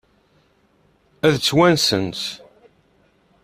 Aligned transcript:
Ad 1.25 1.33
tt-wansent? 1.35 2.23